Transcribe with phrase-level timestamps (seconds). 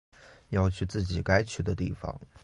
[0.49, 2.19] 要去自己该去的地方